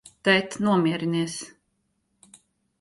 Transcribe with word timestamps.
Tēt, 0.27 0.57
nomierinies! 0.67 1.37